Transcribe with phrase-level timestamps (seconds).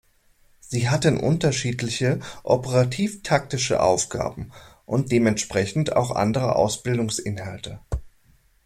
[0.59, 4.51] Sie hatten unterschiedliche operativ-taktische Aufgaben
[4.87, 7.79] und dementsprechend auch andere Ausbildungsinhalte.